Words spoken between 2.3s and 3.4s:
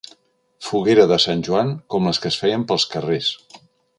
es feien pels carrers.